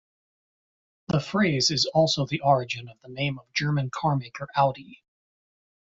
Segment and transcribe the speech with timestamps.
[1.09, 5.03] The phrase is also the origin of the name of German carmaker Audi.